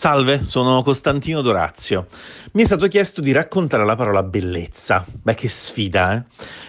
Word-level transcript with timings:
Salve, 0.00 0.40
sono 0.40 0.80
Costantino 0.80 1.42
Dorazio. 1.42 2.06
Mi 2.52 2.62
è 2.62 2.64
stato 2.64 2.86
chiesto 2.86 3.20
di 3.20 3.32
raccontare 3.32 3.84
la 3.84 3.96
parola 3.96 4.22
bellezza. 4.22 5.04
Beh, 5.06 5.34
che 5.34 5.46
sfida, 5.46 6.14
eh? 6.14 6.24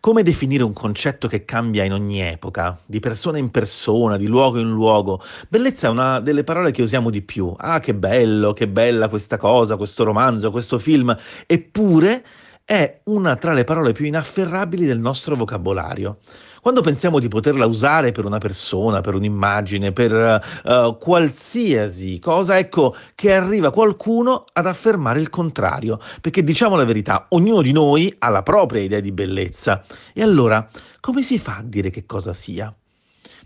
Come 0.00 0.24
definire 0.24 0.64
un 0.64 0.72
concetto 0.72 1.28
che 1.28 1.44
cambia 1.44 1.84
in 1.84 1.92
ogni 1.92 2.20
epoca, 2.20 2.76
di 2.84 2.98
persona 2.98 3.38
in 3.38 3.52
persona, 3.52 4.16
di 4.16 4.26
luogo 4.26 4.58
in 4.58 4.68
luogo? 4.68 5.22
Bellezza 5.48 5.86
è 5.86 5.90
una 5.90 6.18
delle 6.18 6.42
parole 6.42 6.72
che 6.72 6.82
usiamo 6.82 7.10
di 7.10 7.22
più. 7.22 7.54
Ah, 7.56 7.78
che 7.78 7.94
bello, 7.94 8.54
che 8.54 8.66
bella 8.66 9.08
questa 9.08 9.36
cosa, 9.36 9.76
questo 9.76 10.02
romanzo, 10.02 10.50
questo 10.50 10.80
film. 10.80 11.16
Eppure 11.46 12.24
è 12.64 13.00
una 13.04 13.36
tra 13.36 13.52
le 13.52 13.64
parole 13.64 13.92
più 13.92 14.06
inafferrabili 14.06 14.86
del 14.86 14.98
nostro 14.98 15.36
vocabolario. 15.36 16.18
Quando 16.60 16.80
pensiamo 16.80 17.18
di 17.18 17.26
poterla 17.26 17.66
usare 17.66 18.12
per 18.12 18.24
una 18.24 18.38
persona, 18.38 19.00
per 19.00 19.14
un'immagine, 19.14 19.90
per 19.90 20.40
uh, 20.64 20.96
qualsiasi 20.96 22.20
cosa, 22.20 22.56
ecco 22.56 22.94
che 23.16 23.34
arriva 23.34 23.72
qualcuno 23.72 24.44
ad 24.52 24.66
affermare 24.66 25.18
il 25.18 25.28
contrario, 25.28 25.98
perché 26.20 26.44
diciamo 26.44 26.76
la 26.76 26.84
verità, 26.84 27.26
ognuno 27.30 27.62
di 27.62 27.72
noi 27.72 28.14
ha 28.18 28.28
la 28.28 28.44
propria 28.44 28.80
idea 28.80 29.00
di 29.00 29.10
bellezza. 29.10 29.82
E 30.14 30.22
allora, 30.22 30.68
come 31.00 31.22
si 31.22 31.36
fa 31.38 31.56
a 31.56 31.62
dire 31.64 31.90
che 31.90 32.06
cosa 32.06 32.32
sia? 32.32 32.72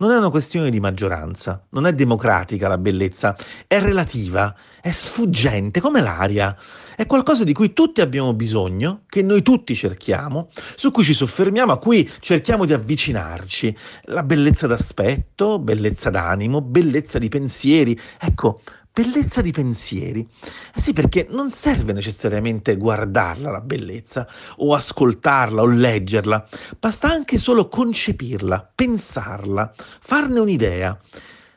Non 0.00 0.12
è 0.12 0.16
una 0.16 0.30
questione 0.30 0.70
di 0.70 0.80
maggioranza, 0.80 1.62
non 1.72 1.86
è 1.86 1.92
democratica 1.92 2.68
la 2.68 2.78
bellezza, 2.78 3.36
è 3.66 3.80
relativa, 3.80 4.56
è 4.80 4.90
sfuggente 4.90 5.78
come 5.78 6.00
l'aria, 6.00 6.56
è 6.96 7.04
qualcosa 7.04 7.44
di 7.44 7.52
cui 7.52 7.74
tutti 7.74 8.00
abbiamo 8.00 8.32
bisogno, 8.32 9.02
che 9.06 9.20
noi 9.20 9.42
tutti 9.42 9.74
cerchiamo, 9.74 10.48
su 10.74 10.90
cui 10.90 11.04
ci 11.04 11.12
soffermiamo, 11.12 11.72
a 11.72 11.78
cui 11.78 12.10
cerchiamo 12.20 12.64
di 12.64 12.72
avvicinarci. 12.72 13.76
La 14.04 14.22
bellezza 14.22 14.66
d'aspetto, 14.66 15.58
bellezza 15.58 16.08
d'animo, 16.08 16.62
bellezza 16.62 17.18
di 17.18 17.28
pensieri. 17.28 18.00
Ecco, 18.18 18.62
bellezza 18.92 19.40
di 19.40 19.52
pensieri. 19.52 20.26
Eh 20.74 20.80
sì, 20.80 20.92
perché 20.92 21.26
non 21.30 21.50
serve 21.50 21.92
necessariamente 21.92 22.76
guardarla 22.76 23.50
la 23.50 23.60
bellezza, 23.60 24.26
o 24.56 24.74
ascoltarla, 24.74 25.62
o 25.62 25.66
leggerla, 25.66 26.46
basta 26.78 27.08
anche 27.08 27.38
solo 27.38 27.68
concepirla, 27.68 28.70
pensarla, 28.74 29.72
farne 30.00 30.40
un'idea. 30.40 30.98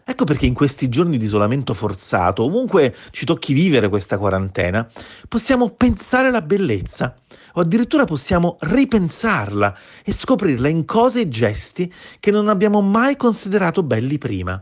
Ecco 0.05 0.25
perché 0.25 0.45
in 0.45 0.53
questi 0.53 0.89
giorni 0.89 1.17
di 1.17 1.23
isolamento 1.23 1.73
forzato, 1.73 2.43
ovunque 2.43 2.93
ci 3.11 3.23
tocchi 3.23 3.53
vivere 3.53 3.87
questa 3.87 4.17
quarantena, 4.17 4.85
possiamo 5.29 5.69
pensare 5.69 6.29
la 6.29 6.41
bellezza 6.41 7.15
o 7.53 7.61
addirittura 7.61 8.03
possiamo 8.03 8.57
ripensarla 8.59 9.77
e 10.03 10.11
scoprirla 10.11 10.67
in 10.67 10.83
cose 10.83 11.21
e 11.21 11.29
gesti 11.29 11.91
che 12.19 12.31
non 12.31 12.49
abbiamo 12.49 12.81
mai 12.81 13.15
considerato 13.15 13.81
belli 13.81 14.17
prima 14.17 14.61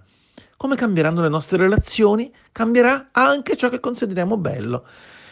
come 0.61 0.75
cambieranno 0.75 1.23
le 1.23 1.27
nostre 1.27 1.57
relazioni, 1.57 2.31
cambierà 2.51 3.07
anche 3.13 3.57
ciò 3.57 3.67
che 3.69 3.79
consideriamo 3.79 4.37
bello. 4.37 4.85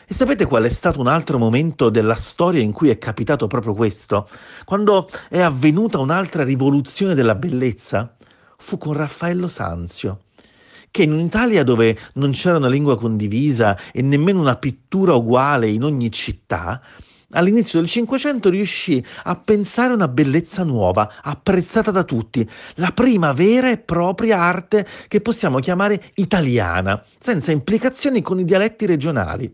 E 0.08 0.12
sapete 0.16 0.48
qual 0.48 0.64
è 0.64 0.70
stato 0.70 1.00
un 1.00 1.06
altro 1.06 1.38
momento 1.38 1.92
della 1.92 2.16
storia 2.16 2.64
in 2.64 2.72
cui 2.72 2.90
è 2.90 2.98
capitato 2.98 3.46
proprio 3.46 3.76
questo? 3.76 4.28
Quando 4.66 5.08
è 5.30 5.40
avvenuta 5.40 6.00
un'altra 6.00 6.44
rivoluzione 6.44 7.14
della 7.14 7.36
bellezza? 7.36 8.16
Fu 8.58 8.80
con 8.80 8.94
Raffaello 8.94 9.48
Sanzio 9.48 10.22
che 10.90 11.04
in 11.04 11.12
un'Italia 11.12 11.64
dove 11.64 11.96
non 12.14 12.32
c'era 12.32 12.58
una 12.58 12.68
lingua 12.68 12.98
condivisa 12.98 13.78
e 13.92 14.02
nemmeno 14.02 14.40
una 14.40 14.56
pittura 14.56 15.14
uguale 15.14 15.68
in 15.68 15.84
ogni 15.84 16.12
città, 16.12 16.82
all'inizio 17.32 17.80
del 17.80 17.90
Cinquecento 17.90 18.50
riuscì 18.50 19.04
a 19.24 19.36
pensare 19.36 19.94
una 19.94 20.08
bellezza 20.08 20.64
nuova, 20.64 21.14
apprezzata 21.22 21.92
da 21.92 22.04
tutti, 22.04 22.48
la 22.76 22.92
prima 22.92 23.34
vera 23.34 23.70
e 23.70 23.78
propria 23.78 24.40
arte 24.40 24.88
che 25.08 25.22
possiamo 25.22 25.60
chiamare 25.60 26.02
italiana, 26.16 27.04
senza 27.20 27.52
implicazioni 27.52 28.22
con 28.22 28.40
i 28.40 28.46
dialetti 28.46 28.86
regionali. 28.86 29.54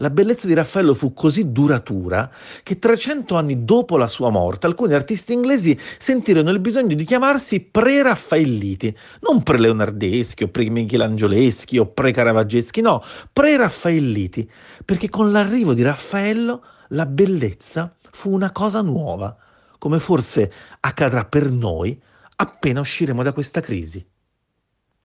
La 0.00 0.10
bellezza 0.10 0.46
di 0.46 0.54
Raffaello 0.54 0.94
fu 0.94 1.12
così 1.12 1.50
duratura 1.50 2.30
che 2.62 2.78
300 2.78 3.36
anni 3.36 3.64
dopo 3.64 3.96
la 3.96 4.06
sua 4.06 4.30
morte 4.30 4.66
alcuni 4.66 4.94
artisti 4.94 5.32
inglesi 5.32 5.76
sentirono 5.98 6.50
il 6.50 6.60
bisogno 6.60 6.94
di 6.94 7.02
chiamarsi 7.02 7.58
pre-raffaelliti, 7.58 8.96
non 9.22 9.42
pre-leonardeschi 9.42 10.44
o 10.44 10.48
pre-michelangioleschi 10.48 11.78
o 11.78 11.86
pre-caravaggeschi, 11.86 12.80
no, 12.80 13.02
pre-raffaelliti, 13.32 14.48
perché 14.84 15.10
con 15.10 15.32
l'arrivo 15.32 15.74
di 15.74 15.82
Raffaello 15.82 16.62
la 16.88 17.06
bellezza 17.06 17.94
fu 18.00 18.30
una 18.30 18.52
cosa 18.52 18.80
nuova, 18.82 19.36
come 19.78 19.98
forse 19.98 20.52
accadrà 20.80 21.24
per 21.24 21.50
noi 21.50 22.00
appena 22.36 22.80
usciremo 22.80 23.22
da 23.22 23.32
questa 23.32 23.60
crisi. 23.60 24.06